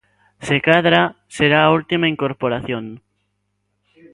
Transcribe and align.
Se 0.45 0.55
cadra, 0.67 1.01
será 1.35 1.59
a 1.63 1.71
última 1.79 2.09
incorporación. 2.13 2.85